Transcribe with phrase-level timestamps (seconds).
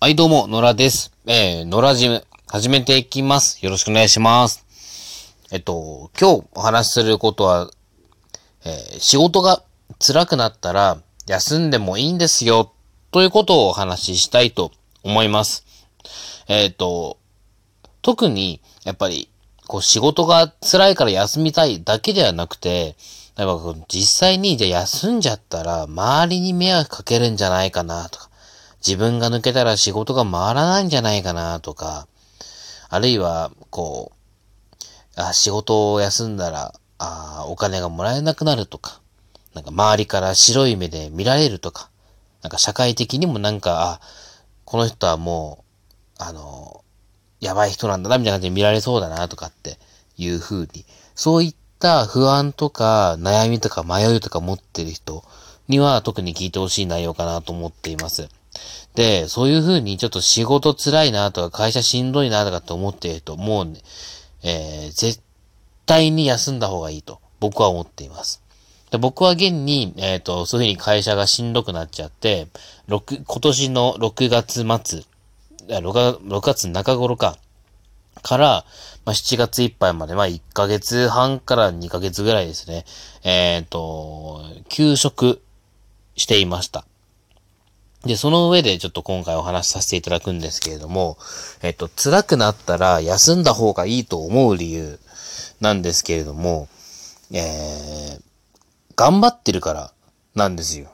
[0.00, 1.12] はい、どうも、野良です。
[1.26, 3.58] えー、野良ジム、始めていきます。
[3.64, 4.64] よろしくお願いします。
[5.50, 7.68] えっと、今日お話しすることは、
[8.64, 9.64] えー、仕事が
[9.98, 12.70] 辛くなったら、休んでもいいんですよ、
[13.10, 14.70] ということをお話ししたいと
[15.02, 15.66] 思います。
[16.46, 17.18] えっと、
[18.00, 19.28] 特に、やっぱり、
[19.66, 22.94] こう、仕事が辛いから休みたいだけではなくて、
[23.34, 28.27] やっぱ実際に、じゃ休んじゃったら、周りに迷惑かけるんじゃないかな、とか、
[28.86, 32.06] 自分が抜けたら仕事が回らないんじゃないかな、とか、
[32.88, 39.00] あるいは、こう、あ仕事を休んだら、あお金がもらえなくなるとか、
[39.54, 41.90] なんか周りから白い目で見られるとか、
[42.42, 44.00] なんか社会的にもなんか、あ、
[44.64, 45.64] この人はも
[46.20, 46.84] う、あの、
[47.40, 49.78] やばい人なんだな、みたいな感じで見られそうだな、とかって
[50.16, 55.24] いう風に、そういった不安とか悩みとか迷いとか持ってる人
[55.66, 58.28] には特に聞いてほしい内容かなと思っています。
[58.94, 63.80] で、そういう風にちょっと仕事辛いなとか会社しんどいなとかって思っていると、もうね、
[64.42, 65.20] えー、絶
[65.86, 68.42] 対に休んだ方がいいと僕は思っています。
[68.90, 72.48] で僕は現に、えっ、と、そういう風に会社がしんどくなっちゃって、
[72.88, 77.36] 6今年の6月末、6, 月6月中頃か、
[78.22, 78.64] から、
[79.04, 82.84] まあ、7月いっぱいまで、まあ、1ヶ月半から2ヶ月ぐらいですね。
[83.24, 85.42] えっ、と、休職
[86.16, 86.84] していました。
[88.04, 91.18] で、その上でちょっと今回お話しさせていただくんですけれども、
[91.62, 94.98] えっ、と、辛くなったら休んだ方がいいと思う理由
[95.60, 96.68] なんですけれども、
[97.32, 98.22] えー、
[98.94, 99.92] 頑張ってるから
[100.34, 100.90] なんですよ。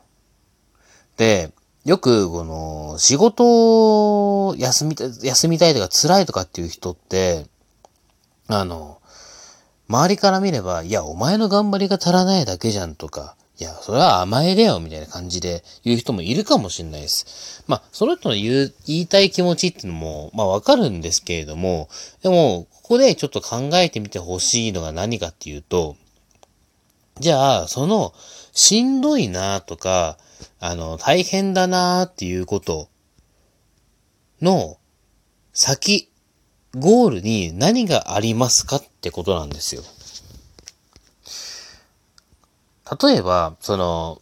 [1.17, 1.53] で、
[1.85, 7.47] よく、この、仕事を休み、休みたいとか辛いとかっていう人って、
[8.49, 8.99] あの、
[9.89, 17.63] 周りから見れば、いや、お前の頑張りが足らないだけじゃんとか、いや、それは甘えだよ、みたいな感じで言う人もいるかもしれないです。
[17.69, 21.89] まあ、その人の言う、言いたい気持ちっていうのも、まあわかるんですけれども、
[22.23, 25.97] でも、ここでちょっと考えてみてほしいのが何かっていうと、
[27.21, 28.13] じゃあ、その、
[28.53, 30.19] しんどいなとか、
[30.59, 32.89] あの、大変だなっていうこと
[34.43, 34.79] の
[35.53, 36.11] 先、
[36.75, 39.83] ゴールに何がありますかってことなんですよ。
[43.03, 44.21] 例えば、その、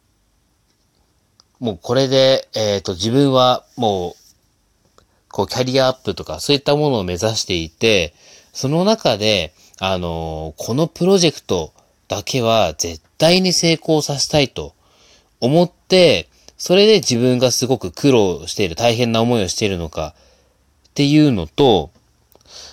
[1.59, 4.17] もうこれで、えっ、と、自分はも
[4.99, 8.15] う、こう、キャリアアップとか、そういったものを目指していて、
[8.53, 11.73] その中で、あの、このプロジェクト
[12.09, 14.75] だけは絶対に成功させたいと
[15.41, 20.15] 思って、それで自分がすごく苦労している、大変な思いをしているのか
[20.89, 21.91] っていうのと、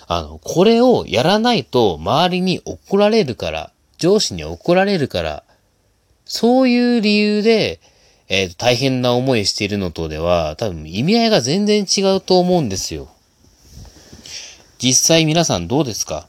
[0.06, 5.44] あの、これをやらないと周りに怒られるから、上司に怒られるから、
[6.24, 7.80] そういう理由で、
[8.28, 13.08] えー大変な思いしているのとでは、多分意味合いが全然違うと思うんですよ。
[14.78, 16.26] 実際皆さんどうですか？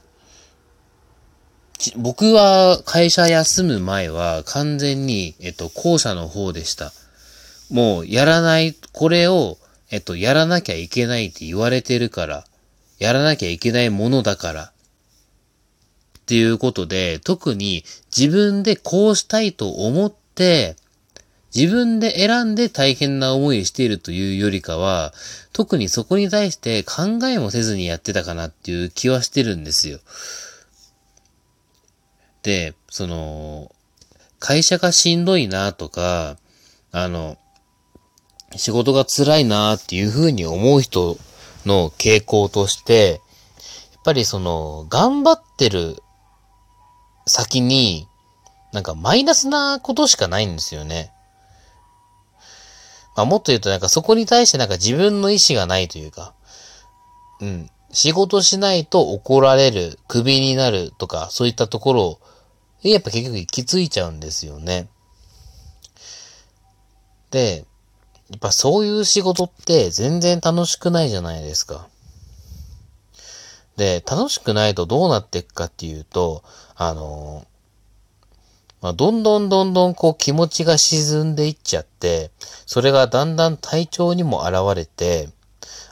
[1.96, 6.92] 僕は会社休む前は完全に、えっと、後者の方でした。
[7.72, 9.58] もう、やらない、これを、
[9.90, 12.46] えっと、やらなきゃいけないって言われてるから、
[13.00, 14.71] やらなきゃいけないものだから、
[16.32, 17.84] っていうことで、特に
[18.16, 20.78] 自分でこうしたいと思って、
[21.54, 25.14] 自分で選んで大変な思いしているというよりかは、
[25.52, 30.00] 特にそこに対して考えもせずにやってたかなっていう気はしてるんですよ。
[32.44, 33.76] で、その、
[34.40, 36.38] 会社がしんどいなとか、
[36.94, 37.38] あの、
[38.56, 41.18] 仕事が辛いなっていうふうに思う人
[41.66, 43.20] の傾向として、
[43.92, 46.02] やっぱりその、頑張ってる
[47.26, 48.08] 先に、
[48.74, 51.12] なんかマイナスなことしかないんですよね。
[53.16, 56.34] まあもっと言うとなんかそこに対してなんか自分の意志がないというか、
[57.42, 57.70] うん。
[57.92, 62.20] 仕事しないと怒られる、クビになるとか、そういったところ
[62.84, 64.88] やっぱ結局行き着いちゃうんですよね。
[67.30, 67.66] で、
[68.30, 71.88] やっぱそういう仕事って全然楽しくないじゃないですか。
[73.78, 76.44] で、楽しくないとどうなっていくかっていうと、
[76.84, 77.46] あの、
[78.82, 82.32] まあ、どんどんどんどんこう気持ちが沈んでいっちゃって、
[82.66, 85.30] それがだんだん体調にも現れて、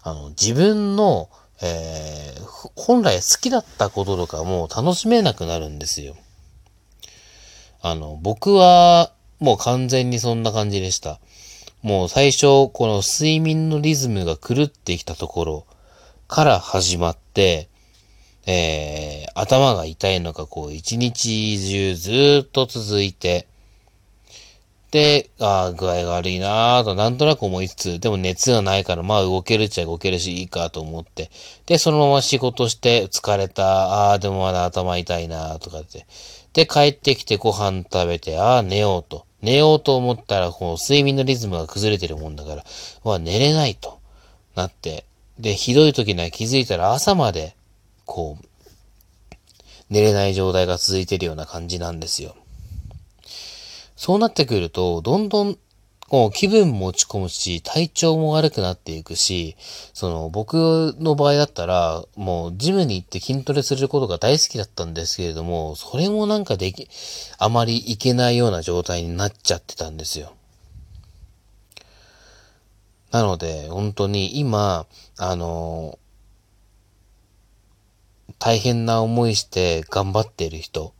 [0.01, 1.29] あの、自分の、
[1.61, 6.17] えー本来好きだったこととかも楽しめなくなるんですよ。
[7.81, 11.19] あの、僕はもう完全にそんな感じでした。
[11.81, 15.65] もう最初、この睡眠のリズムが狂ってきたところ
[16.27, 17.68] から始まって、
[18.45, 23.47] えー、頭が痛いのがこう一日中ずっと続いて、
[24.91, 31.29] で、ああ、具合が悪いなぁとなんとなく思いつつ、でも熱がないからまあ動けるっちゃ動けるしいいかと思って、
[31.67, 33.63] で、そのまま仕事して疲れた、
[34.09, 36.07] ああ、でもまだ頭痛いなぁとかって。
[36.53, 39.25] で、帰ってきてご飯食べて、ああ、寝ようと。
[39.43, 42.63] 寝ようと思ったら、こう、睡眠のリズムが崩れてるもんだから、
[43.03, 43.99] わ、寝れないと
[44.55, 45.05] なって、
[45.37, 47.55] で、ひどい時には気づいたら朝まで、
[48.09, 48.45] こう、
[49.91, 52.35] 寝れない状態が続いてるような感じなんですよ。
[53.95, 55.57] そうなってくると、どんどん、
[56.07, 59.55] こう気分も落ち込むし、体調も悪くなっていくし、
[59.93, 66.89] その、僕の場合だったら、もう、ジムに行って筋トレすることが大好きだったんですけれども、それもなんかでき、
[67.37, 70.33] あまりいけないような状態になっちゃってたんですよ。
[73.11, 75.99] なので、本当に今、あの、
[78.37, 80.93] 大変な思いして頑張ってる人、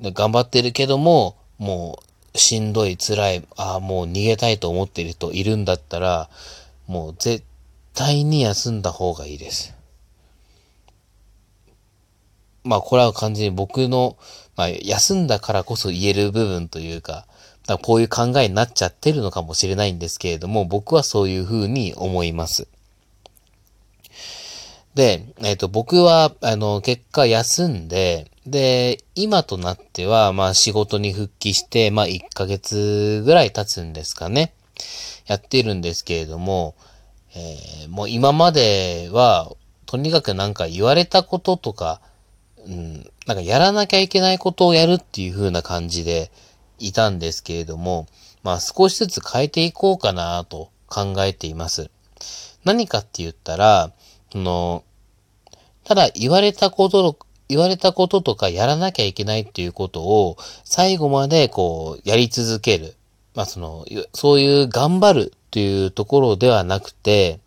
[0.00, 2.02] 頑張ってるけども、も
[2.34, 6.28] うしんどい、辛い、ああ、もう逃げたいと思ってる人いるんだったら、
[6.86, 7.44] もう絶
[7.94, 9.74] 対に休んだ方がいいです。
[12.64, 14.16] まあこれは完全に僕の、
[14.56, 17.26] まあ休んだからこそ言える部分というか、
[17.66, 22.66] かこういう考えになっちゃってるのかもしれないんですけれども、僕はそういうふうに思います。
[24.94, 34.52] で、えっ、ー、と、僕は、あの、結果休んで、で、今となっては、まあ仕事に復帰して、まあ1ヶ月ぐらい経つんですかね。
[35.26, 36.74] やってるんですけれども、
[37.34, 39.52] えー、もう今までは、
[39.86, 42.00] とにかくなんか言われたこととか、
[42.66, 46.30] うん、なんかやらなきゃいけないことをやるっていう風な感じで
[46.78, 48.06] いたんですけれども、
[48.42, 51.90] まあ少しずつ変えていこうかなと考えています。
[52.64, 53.92] 何かって言ったら、
[54.32, 54.82] その、
[55.84, 57.18] ただ言われたこと
[57.48, 62.94] 言われたこととかやらなきゃいけないっていうことを最後までこうやり続ける。
[63.34, 63.84] まあその、
[64.14, 67.40] そういう頑張るっていうところではなくて、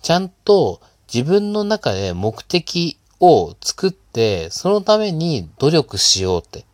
[0.00, 0.80] ちゃんと
[1.12, 6.64] 自分の中で目的を作って、そのために努力しようって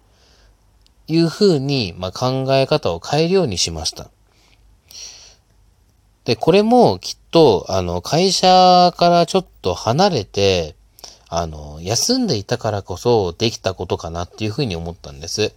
[1.09, 4.09] いうふうに、まあ、考え方を変えるようにしました。
[6.25, 10.77] で、これもきっと、あの、会社からちょっと離れて、
[11.29, 15.53] あの、休んでいたからこそできたことかなっていうふうに思ったんです。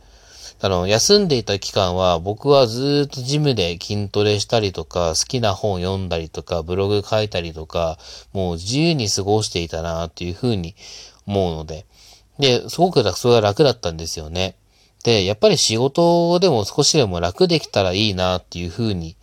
[0.62, 8.00] あの、休んでいた期間は僕はずっとジムで筋トレしたりとか、好きな本読んだりとか、ブログ書いたりとか、
[8.34, 10.76] もう自由に過ごしていたなっていうふうに
[11.28, 11.86] 思うので。
[12.40, 14.56] で、すごくそれが楽だったんですよね。
[15.04, 19.18] で、やっぱり仕事でも少しでも楽できたらいいなっていうふうに、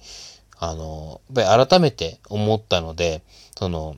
[0.65, 3.23] あの、やっぱり改めて思ったので、
[3.59, 3.97] その、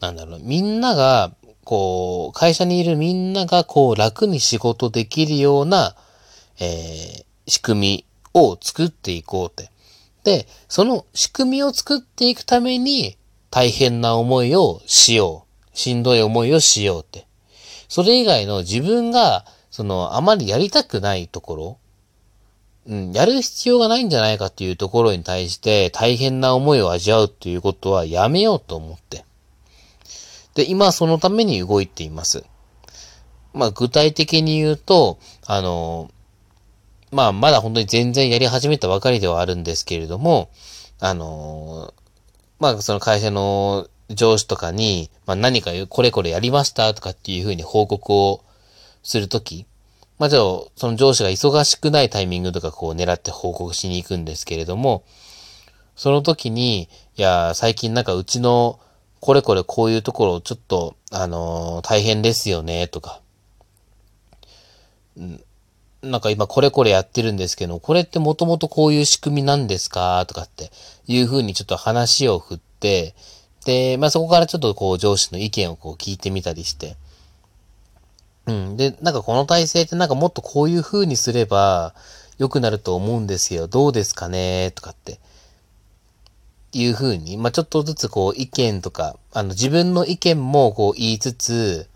[0.00, 1.30] なんだろう、みんなが、
[1.62, 5.94] こう、会社にいるみんなが、こう、楽に仕事できるような、
[6.58, 9.70] えー、仕組みを作っていこうって。
[10.24, 13.18] で、その仕組みを作っていくために、
[13.50, 15.44] 大変な思いをしよ
[15.74, 15.76] う。
[15.76, 17.26] しんどい思いをしようって。
[17.88, 21.78] それ以外の自分が、その、あまりやりたくないところ、
[22.88, 29.24] うん、やる必要がないんじゃないかっていうところに対して大変な思いを味わうっていうことはやめようと思って。
[30.54, 32.44] で、今そのために動いています。
[33.52, 36.10] まあ、具体的に言うと、あの、
[37.10, 40.50] まあ、まだ本当に全然やり始めたばかりではあるんですけれども、
[41.00, 41.92] あの、
[42.58, 48.44] まあ、その会社の上司とかに、まあ、何かこれこれやりましたとかっていうふうに報告を
[49.02, 49.66] するとき、
[50.18, 50.42] まあ、じゃあ、
[50.76, 55.04] その上司が忙しくないタイミングとかこう狙って報告しに行くんですけれども、
[55.94, 58.78] その時に、いや、最近なんかうちの
[59.20, 63.20] これこれこういうところちょっと、あのー、大変ですよね、とか。
[66.02, 70.70] なんか今これこれやってるんですけど、これってもともとこういう仕組みなんですかとかって
[71.06, 73.14] いうふうにちょっと話を振って、
[73.64, 76.96] で、まあそこからちょっとこう上司の意見をこう聞いてみたりして。
[78.46, 78.76] うん。
[78.76, 81.94] で、なんかこの体制ってなんかもっとこういうふうにすれば
[82.38, 83.66] 良くなると思うんですよ。
[83.66, 84.72] どうですかね？
[84.74, 85.18] とかって
[86.72, 91.88] いうふうに、まあ、ちょっとずつこう意見とか、あの自分の意見もこう言いつつ、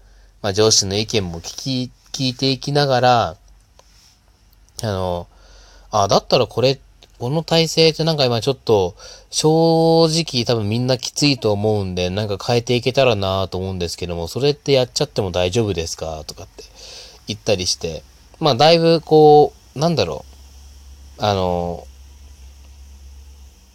[0.43, 3.37] まあ、上司の意見も聞き、聞いていきながら、
[4.83, 5.27] あの、
[5.91, 6.81] あ、だったらこれ、
[7.21, 8.97] この体制ってなんか今ちょっと、
[9.29, 16.65] 正直多分みんなきついと思うんで、なんか変えていけたらなと思うんですけども、それってやっちゃっても大丈夫ですかとかって
[17.27, 18.03] 言ったりして、
[18.39, 20.25] まあだいぶこう、なんだろ
[21.19, 21.87] う、あの、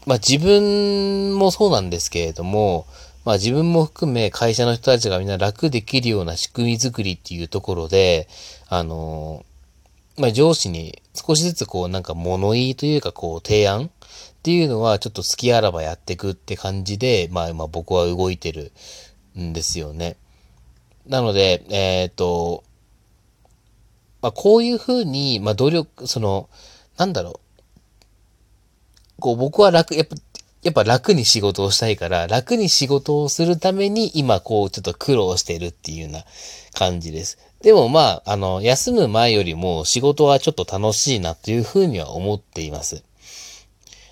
[0.07, 2.87] まあ自分もそうなんですけれども、
[3.25, 8.27] まあ自分も含め会社の人たちがみんな楽できるような仕組み作りっていうところで、
[8.69, 9.45] あの
[10.17, 13.89] まあ上司に少しずつこうなんか物言いというかこう提案っ
[14.45, 18.71] ていうのはちょっと好きあらばやっていくって感じで、まあまあ僕は動いてる
[19.39, 20.17] んですよね。
[21.07, 22.63] なので、えっ、と、
[24.21, 26.47] まあこういうふうに、まあ努力、その、
[26.95, 27.39] なんだろ
[29.17, 29.21] う。
[29.21, 30.15] こう僕は楽、やっぱ、
[30.65, 36.25] やっぱ楽に仕事をしたいから、楽に仕事をするために今こうちょっと苦労してるっていうような
[36.73, 37.37] 感じです。
[37.61, 43.03] でもまあ、あの、休む前よりも仕事はちょっと楽しいなというふうには思っています。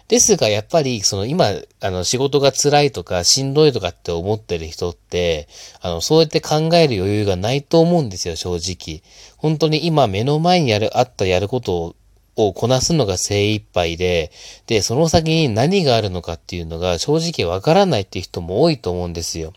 [0.10, 5.48] ですが、やっぱり、その今、あの、仕事が辛いとか、しんどいとかって思ってる人って、
[5.82, 9.02] あの、そうやって考える余裕がないと思うんですよ、正直。
[9.38, 11.96] 本当に今目の前にやる、あったやることを
[12.36, 14.32] をこなすのが精一杯で、
[14.68, 19.54] で、その先に何があるのかっていうのが正直わからないっていう人も多いと思うんですよ。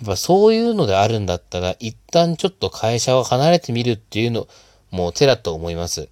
[0.00, 4.48] やっぱそういうのであるんだったら、一旦ちょっと会社を離れてみるっていうの
[4.90, 6.02] も手だと思います。
[6.02, 6.10] だか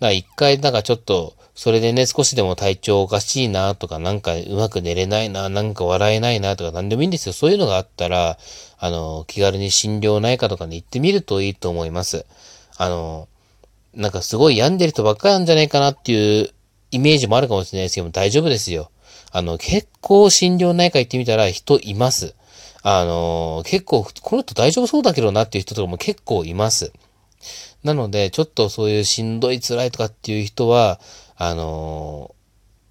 [0.00, 7.34] ら一回なんかちょっと、それでね、少しでも体調おかしいなとか、なんかうまく寝れないな、なんか笑えないなとか、なんでもいいんですよ。
[7.34, 8.38] そういうのがあったら、
[8.78, 12.24] あの、気軽に心療内科とかに行ってみるといいと思います。
[12.78, 13.28] あの、
[13.94, 16.50] なんかすごい病んでる人ばっかりなんじゃないかなっていう
[16.90, 18.90] イメージもあるかもしれないですけども、大丈夫ですよ。
[19.32, 22.34] あの、結構心療内科行ってみたら人います。
[22.82, 26.92] あの、結構、この人大丈夫そうだけどなっていう人とかも結構います。
[27.84, 31.00] なので、ちょっとそういうしんどい辛いとかっていう人は、
[31.36, 32.34] あの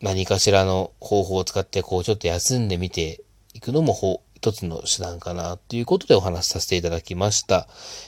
[0.01, 3.21] 何かしらの方法を使って、こう、ちょっと休んでみて
[3.53, 7.67] いくのも、一つの手段かな、ということでお話しさせていただきました。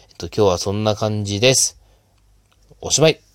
[0.10, 1.81] えっと、今日はそんな感じです。
[2.82, 3.31] おしまい。